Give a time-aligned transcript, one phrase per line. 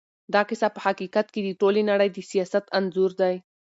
[0.33, 3.35] دا کيسه په حقیقت کې د ټولې نړۍ د سياست انځور دی.